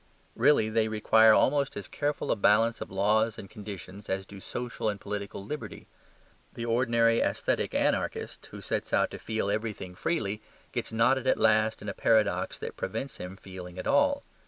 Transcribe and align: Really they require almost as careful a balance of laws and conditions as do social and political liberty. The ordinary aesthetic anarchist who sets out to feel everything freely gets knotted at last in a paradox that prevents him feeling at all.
Really 0.35 0.67
they 0.67 0.87
require 0.87 1.31
almost 1.31 1.77
as 1.77 1.87
careful 1.87 2.31
a 2.31 2.35
balance 2.35 2.81
of 2.81 2.89
laws 2.89 3.37
and 3.37 3.47
conditions 3.47 4.09
as 4.09 4.25
do 4.25 4.39
social 4.39 4.89
and 4.89 4.99
political 4.99 5.45
liberty. 5.45 5.85
The 6.55 6.65
ordinary 6.65 7.19
aesthetic 7.19 7.75
anarchist 7.75 8.47
who 8.47 8.61
sets 8.61 8.93
out 8.93 9.11
to 9.11 9.19
feel 9.19 9.51
everything 9.51 9.93
freely 9.93 10.41
gets 10.71 10.91
knotted 10.91 11.27
at 11.27 11.37
last 11.37 11.83
in 11.83 11.87
a 11.87 11.93
paradox 11.93 12.57
that 12.57 12.77
prevents 12.77 13.17
him 13.17 13.37
feeling 13.37 13.77
at 13.77 13.85
all. 13.85 14.23